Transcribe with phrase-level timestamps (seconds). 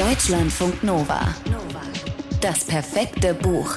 [0.00, 1.20] Deutschlandfunk Nova.
[2.40, 3.76] Das perfekte Buch.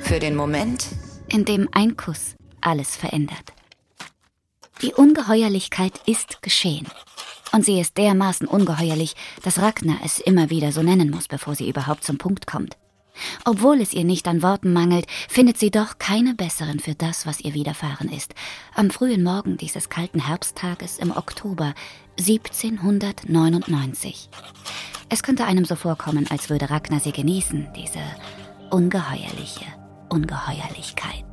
[0.00, 0.86] Für den Moment,
[1.28, 3.52] in dem ein Kuss alles verändert.
[4.80, 6.86] Die Ungeheuerlichkeit ist geschehen.
[7.50, 11.68] Und sie ist dermaßen ungeheuerlich, dass Ragnar es immer wieder so nennen muss, bevor sie
[11.68, 12.76] überhaupt zum Punkt kommt.
[13.44, 17.40] Obwohl es ihr nicht an Worten mangelt, findet sie doch keine besseren für das, was
[17.40, 18.34] ihr widerfahren ist.
[18.74, 21.74] Am frühen Morgen dieses kalten Herbsttages im Oktober
[22.18, 24.28] 1799.
[25.08, 28.00] Es könnte einem so vorkommen, als würde Ragnar sie genießen, diese
[28.70, 29.66] ungeheuerliche
[30.08, 31.24] Ungeheuerlichkeit.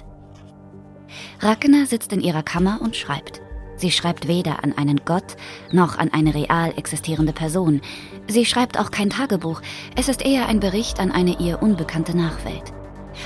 [1.40, 3.42] Ragnar sitzt in ihrer Kammer und schreibt.
[3.78, 5.38] Sie schreibt weder an einen Gott
[5.72, 7.82] noch an eine real existierende Person.
[8.28, 9.62] Sie schreibt auch kein Tagebuch,
[9.96, 12.74] es ist eher ein Bericht an eine ihr unbekannte Nachwelt.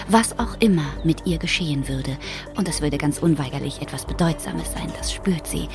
[0.08, 2.18] Was auch immer mit ihr geschehen würde,
[2.56, 5.68] und es würde ganz unweigerlich etwas Bedeutsames sein, das spürt sie,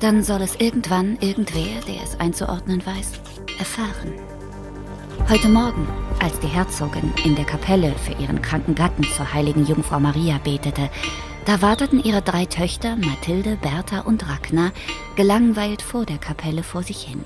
[0.00, 3.12] dann soll es irgendwann irgendwer, der es einzuordnen weiß,
[3.58, 4.12] erfahren.
[5.28, 5.88] Heute Morgen,
[6.20, 10.88] als die Herzogin in der Kapelle für ihren kranken Gatten zur heiligen Jungfrau Maria betete,
[11.46, 14.72] da warteten ihre drei Töchter Mathilde, Bertha und Ragnar
[15.14, 17.24] gelangweilt vor der Kapelle vor sich hin.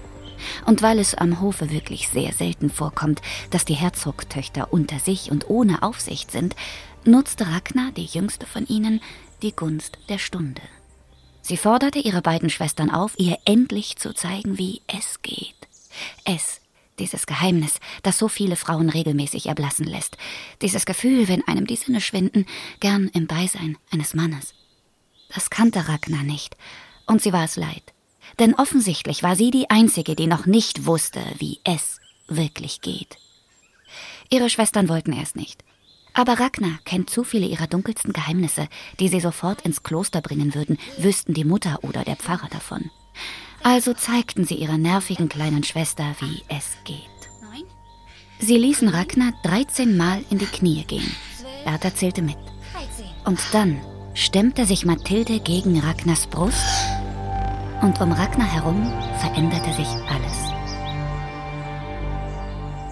[0.67, 5.49] Und weil es am Hofe wirklich sehr selten vorkommt, dass die Herzogtöchter unter sich und
[5.49, 6.55] ohne Aufsicht sind,
[7.05, 9.01] nutzte Ragnar, die jüngste von ihnen,
[9.43, 10.63] die Gunst der Stunde.
[11.41, 15.55] Sie forderte ihre beiden Schwestern auf, ihr endlich zu zeigen, wie es geht.
[16.25, 16.60] Es
[17.01, 20.17] dieses Geheimnis, das so viele Frauen regelmäßig erblassen lässt.
[20.63, 22.47] Dieses Gefühl, wenn einem die Sinne schwinden,
[22.79, 24.55] gern im Beisein eines Mannes.
[25.35, 26.57] Das kannte Ragnar nicht,
[27.07, 27.93] und sie war es leid.
[28.39, 33.19] Denn offensichtlich war sie die Einzige, die noch nicht wusste, wie es wirklich geht.
[34.31, 35.65] Ihre Schwestern wollten erst nicht.
[36.13, 40.79] Aber Ragnar kennt zu viele ihrer dunkelsten Geheimnisse, die sie sofort ins Kloster bringen würden,
[40.99, 42.91] wüssten die Mutter oder der Pfarrer davon.
[43.63, 47.07] Also zeigten sie ihrer nervigen kleinen Schwester, wie es geht.
[48.39, 51.15] Sie ließen Ragnar 13 Mal in die Knie gehen.
[51.65, 52.39] Bertha zählte mit.
[53.27, 53.81] Und dann
[54.15, 56.65] stemmte sich Mathilde gegen Ragnars Brust
[57.83, 60.51] und um Ragnar herum veränderte sich alles.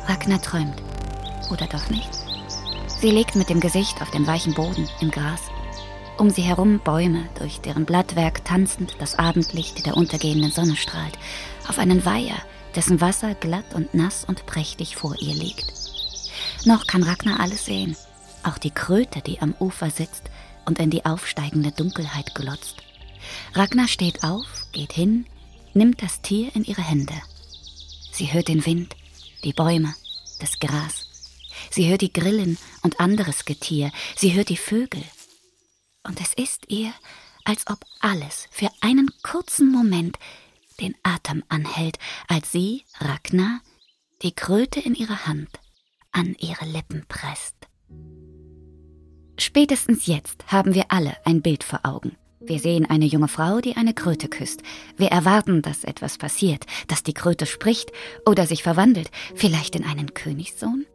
[0.06, 0.82] Ragnar träumt.
[1.50, 2.10] Oder doch nicht?
[3.00, 5.40] Sie liegt mit dem Gesicht auf dem weichen Boden im Gras.
[6.18, 11.16] Um sie herum Bäume, durch deren Blattwerk tanzend das Abendlicht der untergehenden Sonne strahlt,
[11.68, 12.42] auf einen Weiher,
[12.74, 15.72] dessen Wasser glatt und nass und prächtig vor ihr liegt.
[16.64, 17.96] Noch kann Ragnar alles sehen,
[18.42, 20.24] auch die Kröte, die am Ufer sitzt
[20.64, 22.82] und in die aufsteigende Dunkelheit glotzt.
[23.54, 25.24] Ragnar steht auf, geht hin,
[25.72, 27.14] nimmt das Tier in ihre Hände.
[28.10, 28.96] Sie hört den Wind,
[29.44, 29.94] die Bäume,
[30.40, 31.06] das Gras.
[31.70, 33.92] Sie hört die Grillen und anderes Getier.
[34.16, 35.04] Sie hört die Vögel,
[36.08, 36.92] und es ist ihr,
[37.44, 40.18] als ob alles für einen kurzen Moment
[40.80, 43.60] den Atem anhält, als sie, Ragnar,
[44.22, 45.48] die Kröte in ihrer Hand
[46.10, 47.54] an ihre Lippen presst.
[49.38, 52.16] Spätestens jetzt haben wir alle ein Bild vor Augen.
[52.40, 54.62] Wir sehen eine junge Frau, die eine Kröte küsst.
[54.96, 57.92] Wir erwarten, dass etwas passiert, dass die Kröte spricht
[58.26, 60.86] oder sich verwandelt, vielleicht in einen Königssohn.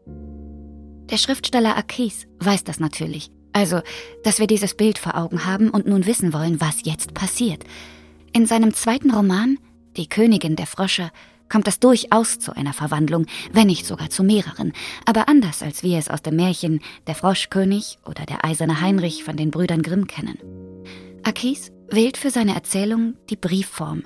[1.09, 3.81] Der Schriftsteller Akis weiß das natürlich also,
[4.23, 7.63] dass wir dieses Bild vor Augen haben und nun wissen wollen, was jetzt passiert.
[8.33, 9.57] In seinem zweiten Roman,
[9.95, 11.11] Die Königin der Frösche,
[11.49, 14.73] kommt es durchaus zu einer Verwandlung, wenn nicht sogar zu mehreren,
[15.05, 19.37] aber anders als wir es aus dem Märchen Der Froschkönig oder Der eiserne Heinrich von
[19.37, 20.39] den Brüdern Grimm kennen.
[21.21, 24.03] Akis wählt für seine Erzählung die Briefform.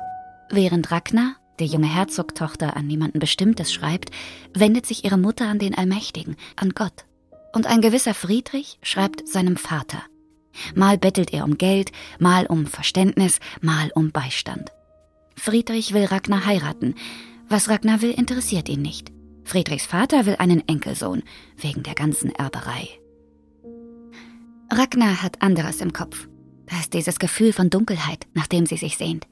[0.49, 4.11] Während Ragnar, die junge Herzogtochter, an niemanden Bestimmtes schreibt,
[4.53, 7.06] wendet sich ihre Mutter an den Allmächtigen, an Gott.
[7.53, 10.03] Und ein gewisser Friedrich schreibt seinem Vater.
[10.75, 14.71] Mal bettelt er um Geld, mal um Verständnis, mal um Beistand.
[15.35, 16.95] Friedrich will Ragnar heiraten.
[17.47, 19.11] Was Ragnar will, interessiert ihn nicht.
[19.43, 21.23] Friedrichs Vater will einen Enkelsohn,
[21.55, 22.89] wegen der ganzen Erberei.
[24.69, 26.27] Ragnar hat anderes im Kopf.
[26.65, 29.25] Da ist dieses Gefühl von Dunkelheit, nach dem sie sich sehnt.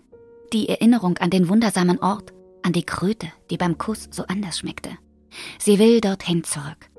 [0.54, 2.32] Die Erinnerung an den wundersamen Ort,
[2.64, 4.92] an die Kröte, die beim Kuss so anders schmeckte.
[5.60, 6.90] Sie will dorthin zurück.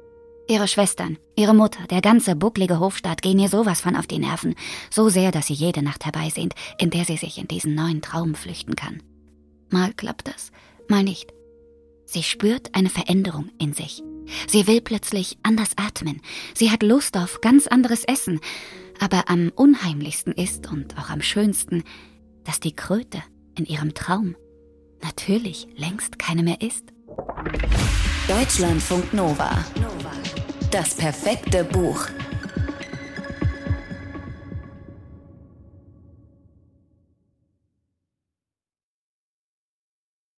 [0.49, 4.55] Ihre Schwestern, ihre Mutter, der ganze bucklige Hofstaat gehen ihr sowas von auf die Nerven,
[4.91, 8.37] so sehr, dass sie jede Nacht herbeisehnt, in der sie sich in diesen neuen Traum
[8.37, 9.03] flüchten kann.
[9.71, 10.53] Mal klappt das,
[10.89, 11.33] mal nicht.
[12.05, 14.05] Sie spürt eine Veränderung in sich.
[14.47, 16.23] Sie will plötzlich anders atmen.
[16.55, 18.41] Sie hat Lust auf ganz anderes Essen.
[19.01, 21.83] Aber am unheimlichsten ist und auch am schönsten,
[22.45, 23.21] dass die Kröte
[23.59, 24.37] in ihrem Traum
[25.03, 26.85] natürlich längst keine mehr ist.
[28.29, 29.65] Deutschlandfunk Nova.
[30.77, 32.11] Das perfekte Buch.